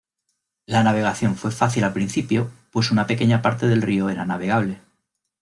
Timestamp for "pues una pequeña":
2.71-3.43